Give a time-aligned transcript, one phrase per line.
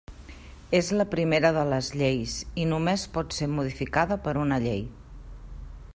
[0.77, 4.83] És la primera de les lleis, i només pot ser modificada per una llei.